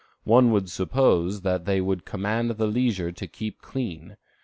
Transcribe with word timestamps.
One 0.23 0.49
would 0.51 0.67
suppose 0.67 1.41
that 1.41 1.65
they 1.65 1.79
could 1.79 2.05
command 2.05 2.49
the 2.49 2.65
leisure 2.65 3.11
to 3.11 3.27
keep 3.27 3.61
clean. 3.61 4.17